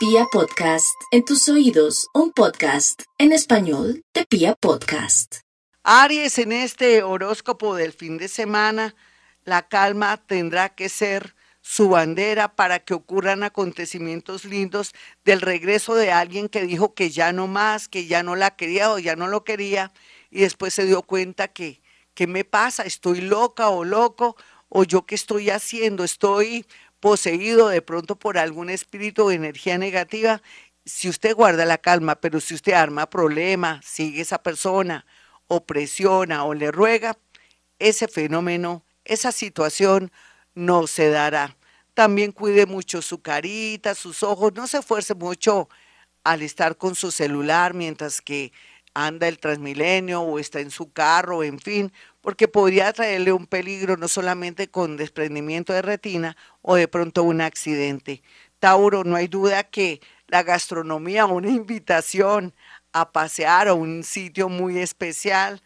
[0.00, 5.40] Pia Podcast, en tus oídos, un podcast en español de Pia Podcast.
[5.82, 8.94] Aries, en este horóscopo del fin de semana,
[9.44, 14.94] la calma tendrá que ser su bandera para que ocurran acontecimientos lindos
[15.26, 18.90] del regreso de alguien que dijo que ya no más, que ya no la quería
[18.92, 19.92] o ya no lo quería
[20.30, 21.82] y después se dio cuenta que,
[22.14, 22.84] ¿qué me pasa?
[22.84, 24.34] ¿Estoy loca o loco?
[24.70, 26.04] ¿O yo qué estoy haciendo?
[26.04, 26.64] ¿Estoy
[27.00, 30.42] poseído de pronto por algún espíritu o energía negativa?
[30.84, 35.06] Si usted guarda la calma, pero si usted arma problema, sigue esa persona
[35.48, 37.18] o presiona o le ruega,
[37.78, 40.12] ese fenómeno, esa situación
[40.54, 41.56] no se dará.
[41.94, 45.68] También cuide mucho su carita, sus ojos, no se esfuerce mucho
[46.24, 48.52] al estar con su celular mientras que
[48.94, 53.96] anda el Transmilenio o está en su carro, en fin, porque podría traerle un peligro
[53.96, 58.22] no solamente con desprendimiento de retina o de pronto un accidente.
[58.58, 62.54] Tauro, no hay duda que la gastronomía, una invitación
[62.92, 65.62] a pasear a un sitio muy especial,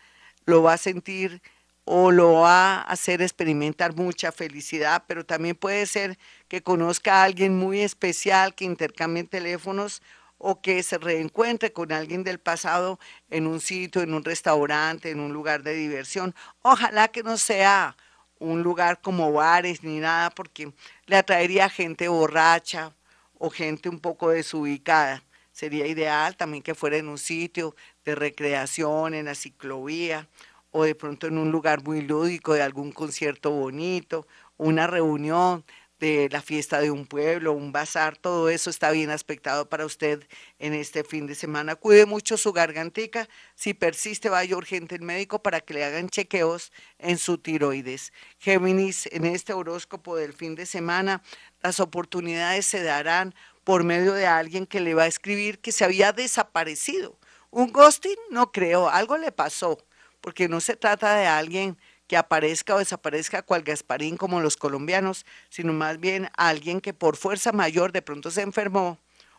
[0.46, 1.42] lo va a sentir
[1.84, 7.24] o lo va a hacer experimentar mucha felicidad, pero también puede ser que conozca a
[7.24, 10.02] alguien muy especial, que intercambien teléfonos
[10.38, 12.98] o que se reencuentre con alguien del pasado
[13.30, 16.34] en un sitio, en un restaurante, en un lugar de diversión.
[16.62, 17.96] Ojalá que no sea
[18.38, 20.72] un lugar como bares ni nada, porque
[21.06, 22.92] le atraería gente borracha
[23.38, 25.22] o gente un poco desubicada.
[25.52, 30.28] Sería ideal también que fuera en un sitio de recreación, en la ciclovía,
[30.72, 34.26] o de pronto en un lugar muy lúdico de algún concierto bonito,
[34.56, 35.64] una reunión
[36.00, 40.26] de la fiesta de un pueblo, un bazar, todo eso está bien aspectado para usted
[40.58, 41.76] en este fin de semana.
[41.76, 46.72] Cuide mucho su gargantica, si persiste vaya urgente el médico para que le hagan chequeos
[46.98, 48.12] en su tiroides.
[48.38, 51.22] Géminis, en este horóscopo del fin de semana,
[51.62, 55.84] las oportunidades se darán por medio de alguien que le va a escribir que se
[55.84, 57.18] había desaparecido.
[57.50, 59.78] Un ghosting, no creo, algo le pasó
[60.24, 61.76] porque no se trata de alguien
[62.06, 67.16] que aparezca o desaparezca cual Gasparín como los colombianos, sino más bien alguien que por
[67.16, 68.98] fuerza mayor de pronto se enfermó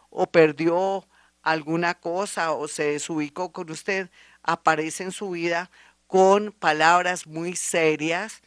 [0.09, 1.07] o perdió
[1.41, 4.09] alguna cosa o se desubicó con usted,
[4.41, 5.69] aparece en su vida
[6.07, 8.41] con palabras muy serias,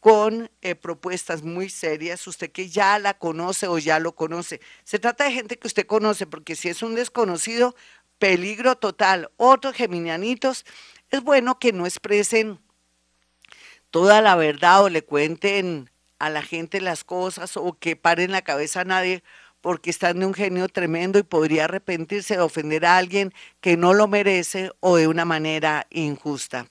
[0.00, 4.60] con eh, propuestas muy serias, usted que ya la conoce o ya lo conoce.
[4.84, 7.74] Se trata de gente que usted conoce, porque si es un desconocido,
[8.18, 9.30] peligro total.
[9.36, 10.64] Otros geminianitos
[11.10, 12.60] es bueno que no expresen
[13.90, 18.42] toda la verdad o le cuenten a la gente las cosas o que paren la
[18.42, 19.22] cabeza a nadie
[19.60, 23.94] porque están de un genio tremendo y podría arrepentirse de ofender a alguien que no
[23.94, 26.66] lo merece o de una manera injusta.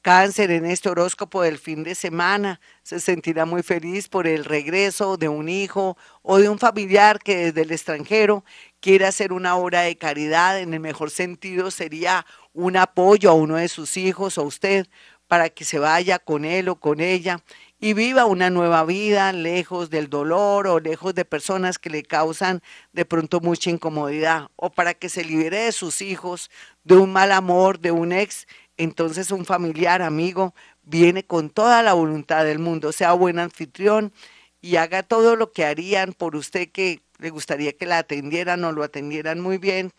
[0.00, 5.16] Cáncer en este horóscopo del fin de semana se sentirá muy feliz por el regreso
[5.16, 8.44] de un hijo o de un familiar que desde el extranjero
[8.80, 10.60] quiere hacer una obra de caridad.
[10.60, 14.86] En el mejor sentido sería un apoyo a uno de sus hijos o a usted
[15.28, 17.42] para que se vaya con él o con ella
[17.78, 22.62] y viva una nueva vida lejos del dolor o lejos de personas que le causan
[22.92, 26.50] de pronto mucha incomodidad o para que se libere de sus hijos,
[26.82, 31.92] de un mal amor, de un ex, entonces un familiar, amigo, viene con toda la
[31.92, 34.12] voluntad del mundo, sea buen anfitrión
[34.60, 38.72] y haga todo lo que harían por usted que le gustaría que la atendieran o
[38.72, 39.92] lo atendieran muy bien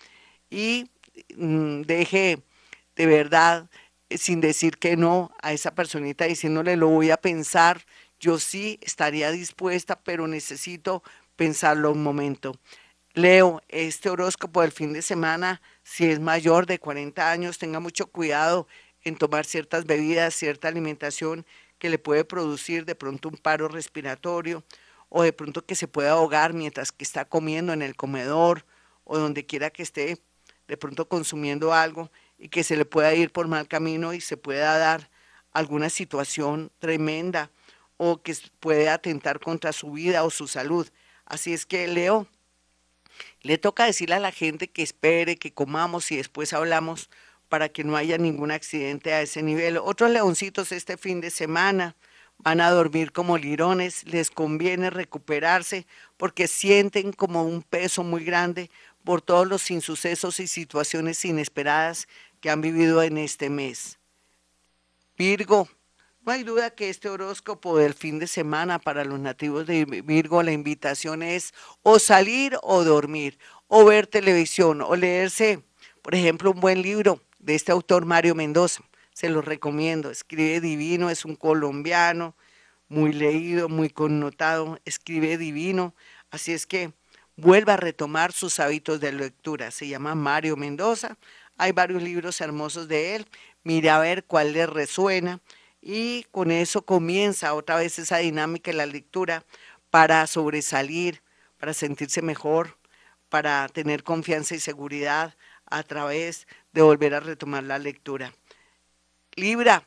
[0.49, 0.89] y
[1.37, 2.43] mm, deje
[2.99, 3.69] de verdad,
[4.11, 7.85] sin decir que no a esa personita, diciéndole lo voy a pensar,
[8.19, 11.03] yo sí estaría dispuesta, pero necesito
[11.35, 12.55] pensarlo un momento.
[13.13, 18.07] Leo, este horóscopo del fin de semana, si es mayor de 40 años, tenga mucho
[18.07, 18.67] cuidado
[19.03, 21.45] en tomar ciertas bebidas, cierta alimentación
[21.79, 24.63] que le puede producir de pronto un paro respiratorio
[25.07, 28.65] o de pronto que se pueda ahogar mientras que está comiendo en el comedor
[29.05, 30.19] o donde quiera que esté
[30.67, 34.37] de pronto consumiendo algo y que se le pueda ir por mal camino y se
[34.37, 35.09] pueda dar
[35.51, 37.51] alguna situación tremenda
[37.97, 40.87] o que puede atentar contra su vida o su salud.
[41.25, 42.27] Así es que Leo,
[43.41, 47.09] le toca decirle a la gente que espere, que comamos y después hablamos
[47.49, 49.77] para que no haya ningún accidente a ese nivel.
[49.77, 51.95] Otros leoncitos este fin de semana
[52.37, 55.85] van a dormir como lirones, les conviene recuperarse
[56.15, 58.71] porque sienten como un peso muy grande
[59.03, 62.07] por todos los insucesos y situaciones inesperadas
[62.39, 63.99] que han vivido en este mes.
[65.17, 65.67] Virgo,
[66.25, 70.43] no hay duda que este horóscopo del fin de semana para los nativos de Virgo,
[70.43, 75.63] la invitación es o salir o dormir, o ver televisión, o leerse,
[76.01, 78.83] por ejemplo, un buen libro de este autor Mario Mendoza.
[79.13, 80.11] Se lo recomiendo.
[80.11, 82.35] Escribe divino, es un colombiano,
[82.87, 85.93] muy leído, muy connotado, escribe divino.
[86.31, 86.93] Así es que
[87.35, 89.71] vuelva a retomar sus hábitos de lectura.
[89.71, 91.17] Se llama Mario Mendoza.
[91.59, 93.27] Hay varios libros hermosos de él.
[93.63, 95.41] Mire a ver cuál le resuena
[95.81, 99.43] y con eso comienza otra vez esa dinámica de la lectura
[99.89, 101.21] para sobresalir,
[101.57, 102.77] para sentirse mejor,
[103.27, 105.35] para tener confianza y seguridad
[105.65, 108.33] a través de volver a retomar la lectura.
[109.35, 109.83] Libra,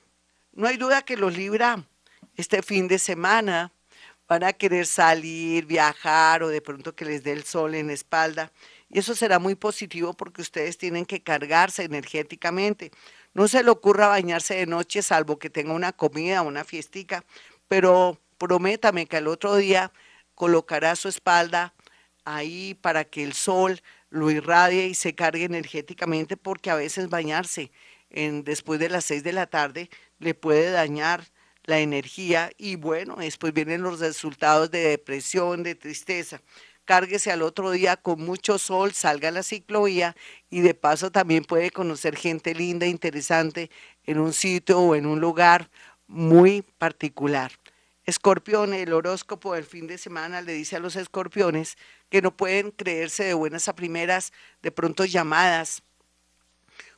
[0.52, 1.82] no hay duda que los Libra
[2.36, 3.72] este fin de semana
[4.28, 7.94] van a querer salir, viajar o de pronto que les dé el sol en la
[7.94, 8.52] espalda.
[8.92, 12.90] Y eso será muy positivo porque ustedes tienen que cargarse energéticamente.
[13.32, 17.24] No se le ocurra bañarse de noche salvo que tenga una comida, una fiestica,
[17.68, 19.92] pero prométame que al otro día
[20.34, 21.74] colocará su espalda
[22.26, 23.80] ahí para que el sol
[24.10, 27.72] lo irradie y se cargue energéticamente porque a veces bañarse
[28.10, 29.88] en, después de las seis de la tarde
[30.18, 31.24] le puede dañar
[31.64, 36.42] la energía y bueno, después vienen los resultados de depresión, de tristeza.
[36.84, 40.16] Cárguese al otro día con mucho sol, salga a la ciclovía
[40.50, 43.70] y de paso también puede conocer gente linda, interesante
[44.04, 45.70] en un sitio o en un lugar
[46.08, 47.52] muy particular.
[48.04, 52.72] Escorpión, el horóscopo del fin de semana le dice a los escorpiones que no pueden
[52.72, 55.84] creerse de buenas a primeras, de pronto llamadas,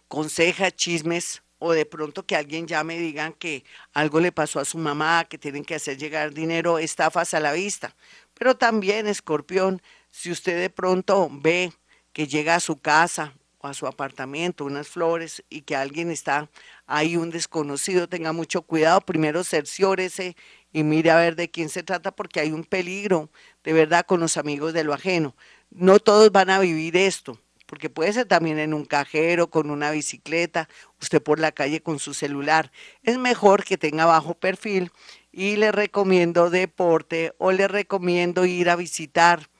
[0.09, 4.65] consejas, chismes o de pronto que alguien llame y digan que algo le pasó a
[4.65, 7.95] su mamá, que tienen que hacer llegar dinero, estafas a la vista.
[8.35, 11.73] Pero también, escorpión, si usted de pronto ve
[12.13, 16.51] que llega a su casa o a su apartamento unas flores y que alguien está
[16.87, 20.37] ahí, un desconocido, tenga mucho cuidado, primero cerciórese
[20.73, 23.31] y mire a ver de quién se trata porque hay un peligro
[23.63, 25.35] de verdad con los amigos de lo ajeno.
[25.71, 29.91] No todos van a vivir esto porque puede ser también en un cajero, con una
[29.91, 30.69] bicicleta,
[31.01, 32.71] usted por la calle con su celular.
[33.03, 34.93] Es mejor que tenga bajo perfil
[35.37, 39.51] y le recomiendo deporte o le recomiendo ir a visitar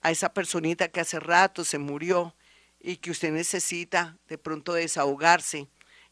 [0.00, 2.36] a esa personita que hace rato se murió
[2.78, 5.66] y que usted necesita de pronto desahogarse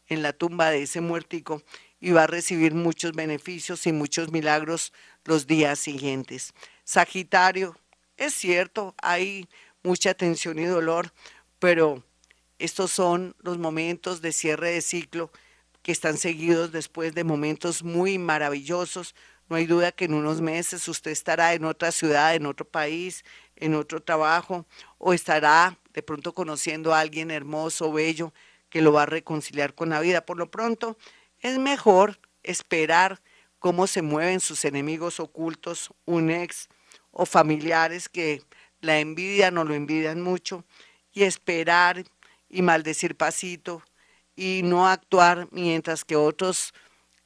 [0.07, 1.63] en la tumba de ese muertico
[2.01, 4.91] y va a recibir muchos beneficios y muchos milagros
[5.23, 6.53] los días siguientes.
[6.83, 7.79] Sagitario,
[8.17, 9.47] es cierto, hay
[9.81, 11.13] mucha tensión y dolor,
[11.59, 12.03] pero
[12.59, 15.31] estos son los momentos de cierre de ciclo
[15.85, 19.13] que están seguidos después de momentos muy maravillosos.
[19.47, 23.23] No hay duda que en unos meses usted estará en otra ciudad, en otro país,
[23.55, 24.65] en otro trabajo,
[24.97, 28.33] o estará de pronto conociendo a alguien hermoso, bello,
[28.71, 30.25] que lo va a reconciliar con la vida.
[30.25, 30.97] Por lo pronto,
[31.37, 33.21] es mejor esperar
[33.59, 36.67] cómo se mueven sus enemigos ocultos, un ex
[37.11, 38.41] o familiares que
[38.81, 40.65] la envidian o lo envidian mucho
[41.13, 42.05] y esperar
[42.49, 43.83] y maldecir pasito
[44.35, 46.73] y no actuar mientras que otros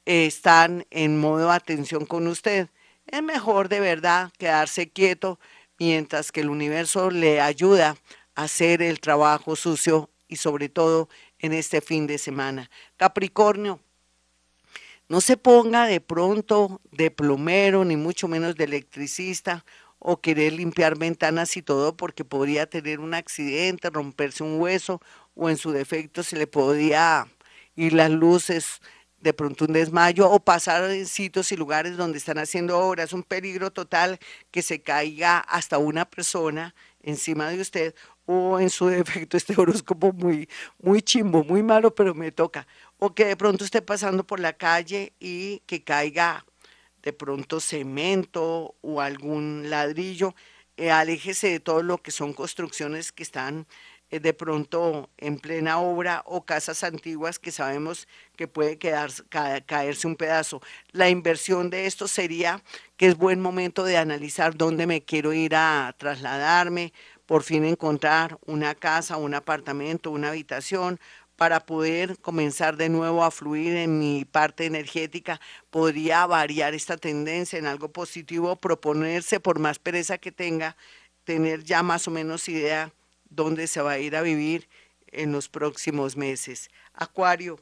[0.06, 2.68] eh, están en modo atención con usted.
[3.06, 5.38] Es mejor de verdad quedarse quieto
[5.78, 7.96] mientras que el universo le ayuda
[8.34, 11.08] a hacer el trabajo sucio y sobre todo
[11.38, 12.70] en este fin de semana.
[12.96, 13.80] Capricornio,
[15.08, 19.64] no se ponga de pronto de plomero ni mucho menos de electricista
[19.98, 25.00] o querer limpiar ventanas y todo porque podría tener un accidente, romperse un hueso
[25.40, 27.26] o en su defecto se le podía
[27.74, 28.82] ir las luces,
[29.20, 33.22] de pronto un desmayo o pasar en sitios y lugares donde están haciendo obras, un
[33.22, 34.18] peligro total
[34.50, 37.94] que se caiga hasta una persona encima de usted
[38.26, 40.46] o en su defecto este horóscopo muy
[40.78, 42.66] muy chimbo, muy malo, pero me toca,
[42.98, 46.44] o que de pronto esté pasando por la calle y que caiga
[47.02, 50.34] de pronto cemento o algún ladrillo,
[50.76, 53.66] eh, aléjese de todo lo que son construcciones que están
[54.18, 60.60] de pronto en plena obra o casas antiguas que sabemos que puede caerse un pedazo.
[60.90, 62.60] La inversión de esto sería
[62.96, 66.92] que es buen momento de analizar dónde me quiero ir a trasladarme,
[67.26, 70.98] por fin encontrar una casa, un apartamento, una habitación,
[71.36, 75.40] para poder comenzar de nuevo a fluir en mi parte energética,
[75.70, 80.76] podría variar esta tendencia en algo positivo, proponerse por más pereza que tenga,
[81.24, 82.92] tener ya más o menos idea
[83.30, 84.68] dónde se va a ir a vivir
[85.06, 86.70] en los próximos meses.
[86.92, 87.58] Acuario.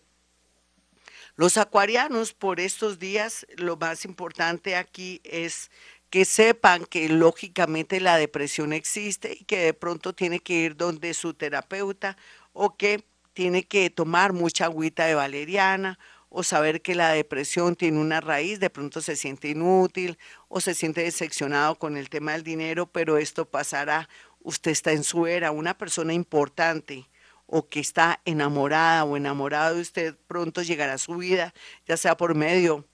[1.37, 5.70] Los acuarianos por estos días, lo más importante aquí es
[6.10, 11.14] que sepan que lógicamente la depresión existe y que de pronto tiene que ir donde
[11.14, 12.16] su terapeuta
[12.52, 15.98] o que tiene que tomar mucha agüita de valeriana
[16.30, 20.75] o saber que la depresión tiene una raíz, de pronto se siente inútil o se
[20.75, 24.08] siente decepcionado con el tema del dinero, pero esto pasará.
[24.48, 27.06] Usted está en su era, una persona importante
[27.44, 31.52] o que está enamorada o enamorado de usted, pronto llegará a su vida,
[31.86, 32.86] ya sea por medio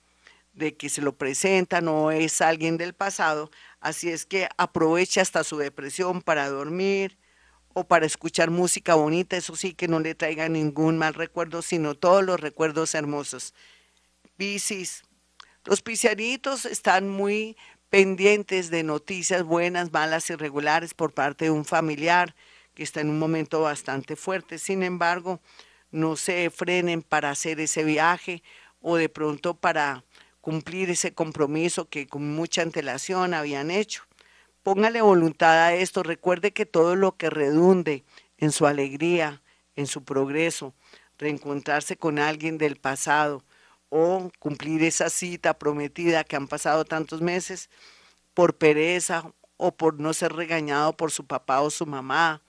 [0.53, 5.45] de que se lo presenta, no es alguien del pasado, así es que aproveche hasta
[5.45, 7.19] su depresión para dormir
[7.73, 11.95] o para escuchar música bonita, eso sí que no le traiga ningún mal recuerdo, sino
[11.95, 13.55] todos los recuerdos hermosos.
[14.37, 15.05] Piscis,
[15.65, 17.57] los piscianitos están muy
[17.95, 22.35] pendientes de noticias buenas, malas, irregulares por parte de un familiar
[22.75, 24.59] que está en un momento bastante fuerte.
[24.59, 25.39] Sin embargo,
[25.93, 28.43] no se frenen para hacer ese viaje
[28.81, 30.03] o de pronto para
[30.41, 34.03] cumplir ese compromiso que con mucha antelación habían hecho.
[34.65, 38.03] Póngale voluntad a esto, recuerde que todo lo que redunde
[38.39, 39.41] en su alegría,
[39.77, 40.75] en su progreso,
[41.17, 43.45] reencontrarse con alguien del pasado
[43.97, 47.71] o cumplir esa cita prometida que han pasado tantos meses
[48.35, 52.43] por pereza o por no ser regañado por su papá o su mamá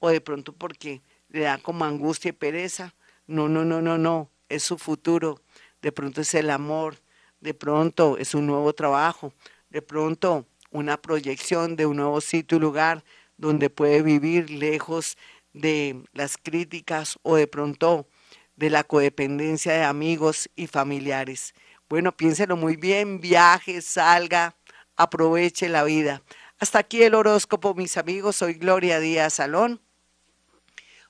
[0.00, 2.96] o de pronto porque le da como angustia y pereza.
[3.28, 5.40] No, no, no, no, no, es su futuro,
[5.82, 6.96] de pronto es el amor,
[7.40, 9.32] de pronto es un nuevo trabajo,
[9.70, 13.04] de pronto una proyección de un nuevo sitio y lugar
[13.36, 15.16] donde puede vivir lejos
[15.52, 18.08] de las críticas o de pronto
[18.58, 21.54] de la codependencia de amigos y familiares.
[21.88, 24.56] Bueno, piénselo muy bien, viaje, salga,
[24.96, 26.22] aproveche la vida.
[26.58, 28.34] Hasta aquí el horóscopo, mis amigos.
[28.34, 29.80] Soy Gloria Díaz Salón.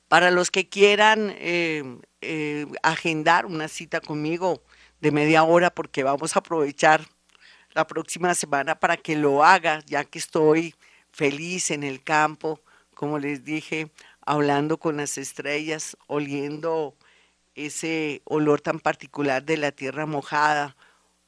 [0.08, 1.82] Para los que quieran eh,
[2.20, 4.62] eh, agendar una cita conmigo,
[5.00, 7.06] de media hora porque vamos a aprovechar
[7.72, 10.74] la próxima semana para que lo haga, ya que estoy
[11.12, 12.60] feliz en el campo,
[12.94, 13.90] como les dije,
[14.20, 16.94] hablando con las estrellas, oliendo
[17.66, 20.76] ese olor tan particular de la tierra mojada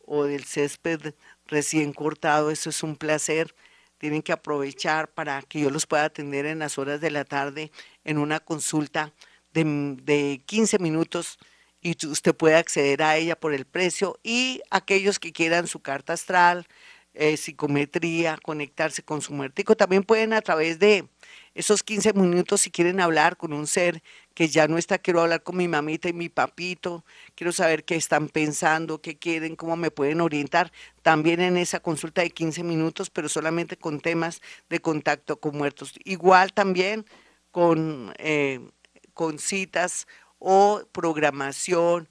[0.07, 1.15] o del césped
[1.47, 3.55] recién cortado, eso es un placer.
[3.99, 7.71] Tienen que aprovechar para que yo los pueda atender en las horas de la tarde
[8.05, 9.13] en una consulta
[9.53, 9.65] de,
[10.03, 11.39] de 15 minutos
[11.83, 16.13] y usted puede acceder a ella por el precio y aquellos que quieran su carta
[16.13, 16.67] astral,
[17.15, 21.09] eh, psicometría, conectarse con su muertico, también pueden a través de
[21.55, 24.03] esos 15 minutos si quieren hablar con un ser
[24.35, 27.05] que ya no está, quiero hablar con mi mamita y mi papito,
[27.35, 32.23] quiero saber qué están pensando, qué quieren, cómo me pueden orientar, también en esa consulta
[32.23, 35.95] de 15 minutos, pero solamente con temas de contacto con muertos.
[36.05, 37.05] Igual también
[37.51, 38.61] con, eh,
[39.13, 40.07] con citas
[40.39, 42.09] o programación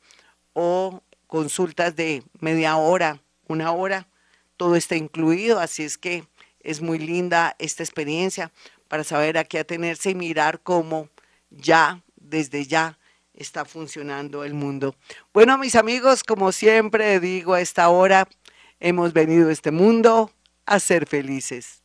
[0.53, 4.07] o consultas de media hora, una hora,
[4.57, 6.25] todo está incluido, así es que
[6.59, 8.51] es muy linda esta experiencia
[8.89, 11.07] para saber a qué atenerse y mirar cómo
[11.49, 12.99] ya, desde ya,
[13.33, 14.95] está funcionando el mundo.
[15.33, 18.27] Bueno, mis amigos, como siempre digo a esta hora,
[18.81, 20.31] hemos venido a este mundo
[20.65, 21.83] a ser felices.